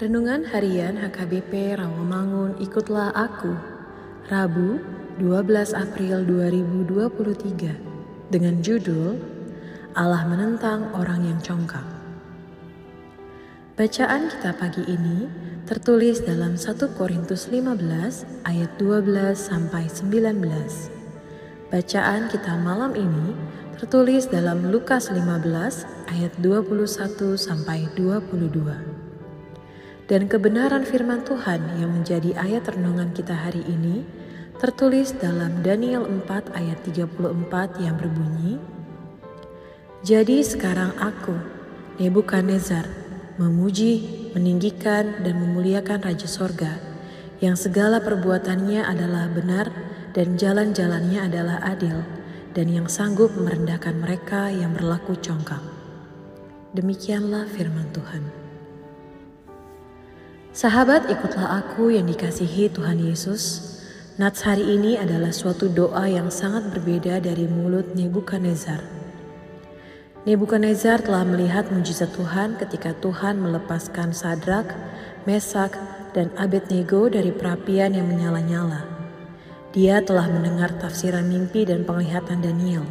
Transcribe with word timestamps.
Renungan 0.00 0.48
Harian 0.48 0.96
HKBP 0.96 1.76
Rawamangun 1.76 2.56
Ikutlah 2.56 3.12
Aku. 3.12 3.52
Rabu 4.32 4.80
12 5.20 5.76
April 5.76 6.24
2023 6.24 8.32
dengan 8.32 8.64
judul 8.64 9.20
Allah 9.92 10.24
menentang 10.24 10.88
orang 10.96 11.28
yang 11.28 11.36
congkak 11.44 11.84
Bacaan 13.76 14.32
kita 14.32 14.56
pagi 14.56 14.88
ini 14.88 15.28
tertulis 15.68 16.24
dalam 16.24 16.56
1 16.56 16.80
Korintus 16.96 17.52
15 17.52 18.48
ayat 18.48 18.70
12 18.80 19.04
sampai 19.36 19.84
19 19.84 20.32
Bacaan 21.68 22.32
kita 22.32 22.56
malam 22.56 22.96
ini 22.96 23.36
tertulis 23.76 24.32
dalam 24.32 24.64
Lukas 24.72 25.12
15 25.12 25.20
ayat 26.08 26.32
21 26.40 27.36
sampai 27.36 27.84
22 28.00 29.09
dan 30.10 30.26
kebenaran 30.26 30.82
firman 30.82 31.22
Tuhan 31.22 31.78
yang 31.78 31.94
menjadi 31.94 32.34
ayat 32.34 32.66
renungan 32.74 33.14
kita 33.14 33.30
hari 33.30 33.62
ini 33.62 34.02
tertulis 34.58 35.14
dalam 35.14 35.62
Daniel 35.62 36.02
4 36.02 36.50
ayat 36.50 36.82
34 36.82 37.78
yang 37.78 37.94
berbunyi, 37.94 38.58
Jadi 40.02 40.42
sekarang 40.42 40.98
aku, 40.98 41.38
Nebukadnezar, 42.00 42.88
memuji, 43.38 44.28
meninggikan, 44.34 45.20
dan 45.22 45.36
memuliakan 45.36 46.00
Raja 46.02 46.26
Sorga, 46.26 46.80
yang 47.38 47.54
segala 47.54 48.00
perbuatannya 48.00 48.82
adalah 48.84 49.28
benar 49.30 49.68
dan 50.16 50.34
jalan-jalannya 50.40 51.28
adalah 51.28 51.60
adil, 51.64 52.02
dan 52.56 52.66
yang 52.72 52.88
sanggup 52.90 53.30
merendahkan 53.36 53.94
mereka 54.00 54.48
yang 54.48 54.72
berlaku 54.72 55.14
congkak. 55.20 55.60
Demikianlah 56.72 57.44
firman 57.52 57.92
Tuhan. 57.92 58.49
Sahabat 60.60 61.08
ikutlah 61.08 61.64
aku 61.64 61.88
yang 61.88 62.04
dikasihi 62.04 62.68
Tuhan 62.68 63.00
Yesus. 63.00 63.64
Nats 64.20 64.44
hari 64.44 64.76
ini 64.76 65.00
adalah 65.00 65.32
suatu 65.32 65.72
doa 65.72 66.04
yang 66.04 66.28
sangat 66.28 66.68
berbeda 66.76 67.16
dari 67.24 67.48
mulut 67.48 67.96
Nebukadnezar. 67.96 68.84
Nebukadnezar 70.28 71.00
telah 71.00 71.24
melihat 71.24 71.72
mujizat 71.72 72.12
Tuhan 72.12 72.60
ketika 72.60 72.92
Tuhan 72.92 73.40
melepaskan 73.40 74.12
Sadrak, 74.12 74.68
Mesak, 75.24 75.80
dan 76.12 76.28
Abednego 76.36 77.08
dari 77.08 77.32
perapian 77.32 77.96
yang 77.96 78.04
menyala-nyala. 78.12 78.84
Dia 79.72 80.04
telah 80.04 80.28
mendengar 80.28 80.76
tafsiran 80.76 81.24
mimpi 81.24 81.64
dan 81.64 81.88
penglihatan 81.88 82.44
Daniel. 82.44 82.84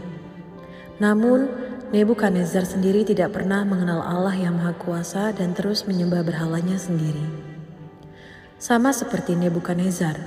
Namun, 0.98 1.46
Nebukadnezar 1.94 2.66
sendiri 2.66 3.06
tidak 3.06 3.38
pernah 3.38 3.62
mengenal 3.62 4.02
Allah 4.02 4.34
yang 4.34 4.58
Maha 4.58 4.74
Kuasa 4.74 5.30
dan 5.38 5.54
terus 5.54 5.86
menyembah 5.86 6.26
berhalanya 6.26 6.82
sendiri. 6.82 7.49
Sama 8.60 8.92
seperti 8.92 9.40
Nebukadnezar, 9.40 10.20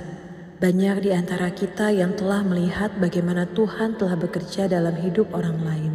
banyak 0.57 1.05
di 1.05 1.13
antara 1.13 1.53
kita 1.53 1.93
yang 1.93 2.17
telah 2.17 2.41
melihat 2.41 2.89
bagaimana 2.97 3.45
Tuhan 3.45 3.93
telah 3.93 4.17
bekerja 4.17 4.65
dalam 4.65 4.97
hidup 4.97 5.37
orang 5.37 5.61
lain. 5.61 5.93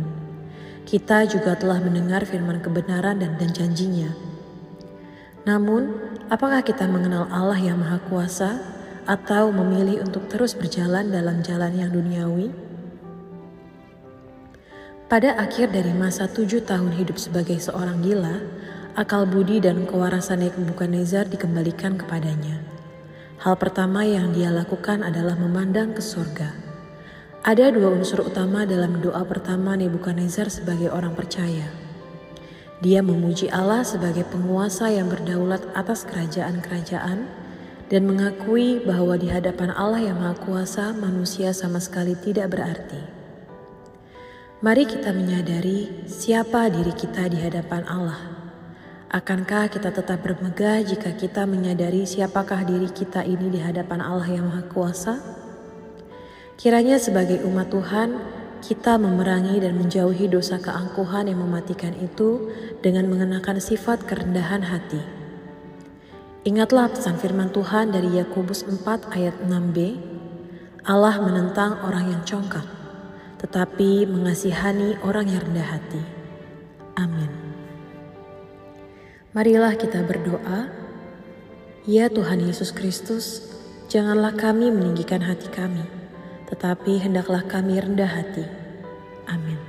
Kita 0.86 1.26
juga 1.26 1.58
telah 1.58 1.82
mendengar 1.82 2.22
firman 2.22 2.62
kebenaran 2.62 3.18
dan, 3.18 3.34
dan 3.42 3.50
janjinya. 3.50 4.14
Namun, 5.50 5.90
apakah 6.30 6.62
kita 6.62 6.86
mengenal 6.86 7.26
Allah 7.26 7.58
yang 7.58 7.82
Maha 7.82 7.98
Kuasa 8.06 8.62
atau 9.02 9.50
memilih 9.50 10.06
untuk 10.06 10.30
terus 10.30 10.54
berjalan 10.54 11.10
dalam 11.10 11.42
jalan 11.42 11.74
yang 11.74 11.90
duniawi? 11.90 12.54
Pada 15.10 15.42
akhir 15.42 15.74
dari 15.74 15.90
masa 15.90 16.30
tujuh 16.30 16.62
tahun 16.62 16.94
hidup 17.02 17.18
sebagai 17.18 17.58
seorang 17.58 17.98
gila, 17.98 18.38
akal 18.98 19.30
budi 19.30 19.62
dan 19.62 19.86
kewarasan 19.86 20.42
Nebukadnezar 20.42 21.30
dikembalikan 21.30 21.94
kepadanya. 21.94 22.58
Hal 23.38 23.54
pertama 23.54 24.02
yang 24.02 24.34
dia 24.34 24.50
lakukan 24.50 25.06
adalah 25.06 25.38
memandang 25.38 25.94
ke 25.94 26.02
surga. 26.02 26.50
Ada 27.46 27.70
dua 27.70 27.94
unsur 27.94 28.26
utama 28.26 28.66
dalam 28.66 28.98
doa 28.98 29.22
pertama 29.22 29.78
Nebukadnezar 29.78 30.50
sebagai 30.50 30.90
orang 30.90 31.14
percaya. 31.14 31.70
Dia 32.82 32.98
memuji 32.98 33.46
Allah 33.54 33.86
sebagai 33.86 34.26
penguasa 34.26 34.90
yang 34.90 35.06
berdaulat 35.06 35.62
atas 35.78 36.02
kerajaan-kerajaan 36.02 37.30
dan 37.86 38.02
mengakui 38.02 38.82
bahwa 38.82 39.14
di 39.14 39.30
hadapan 39.30 39.70
Allah 39.78 40.10
yang 40.10 40.18
Maha 40.18 40.34
Kuasa 40.42 40.90
manusia 40.90 41.54
sama 41.54 41.78
sekali 41.78 42.18
tidak 42.18 42.50
berarti. 42.50 42.98
Mari 44.58 44.90
kita 44.90 45.14
menyadari 45.14 46.02
siapa 46.10 46.66
diri 46.66 46.90
kita 46.90 47.30
di 47.30 47.38
hadapan 47.38 47.86
Allah 47.86 48.37
Akankah 49.08 49.72
kita 49.72 49.88
tetap 49.88 50.20
bermegah 50.20 50.84
jika 50.84 51.16
kita 51.16 51.48
menyadari 51.48 52.04
siapakah 52.04 52.60
diri 52.60 52.92
kita 52.92 53.24
ini 53.24 53.48
di 53.48 53.56
hadapan 53.56 54.04
Allah 54.04 54.28
yang 54.28 54.52
Maha 54.52 54.68
Kuasa? 54.68 55.16
Kiranya 56.60 57.00
sebagai 57.00 57.40
umat 57.48 57.72
Tuhan, 57.72 58.20
kita 58.60 59.00
memerangi 59.00 59.64
dan 59.64 59.80
menjauhi 59.80 60.28
dosa 60.28 60.60
keangkuhan 60.60 61.24
yang 61.24 61.40
mematikan 61.40 61.96
itu 61.96 62.52
dengan 62.84 63.08
mengenakan 63.08 63.56
sifat 63.56 64.04
kerendahan 64.04 64.60
hati. 64.60 65.00
Ingatlah 66.44 66.92
pesan 66.92 67.16
firman 67.16 67.48
Tuhan 67.48 67.88
dari 67.88 68.12
Yakobus 68.12 68.68
4 68.68 69.08
ayat 69.16 69.40
6b, 69.40 69.78
Allah 70.84 71.16
menentang 71.24 71.80
orang 71.80 72.12
yang 72.12 72.22
congkak, 72.28 72.68
tetapi 73.40 74.04
mengasihani 74.04 75.00
orang 75.00 75.32
yang 75.32 75.40
rendah 75.48 75.80
hati. 75.80 76.02
Amin. 77.00 77.47
Marilah 79.38 79.78
kita 79.78 80.02
berdoa. 80.02 80.66
Ya 81.86 82.10
Tuhan 82.10 82.42
Yesus 82.42 82.74
Kristus, 82.74 83.46
janganlah 83.86 84.34
kami 84.34 84.66
meninggikan 84.66 85.22
hati 85.22 85.46
kami, 85.54 85.86
tetapi 86.50 86.98
hendaklah 86.98 87.46
kami 87.46 87.78
rendah 87.78 88.18
hati. 88.18 88.42
Amin. 89.30 89.67